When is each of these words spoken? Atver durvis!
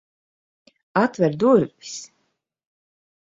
Atver 1.01 1.37
durvis! 1.43 1.93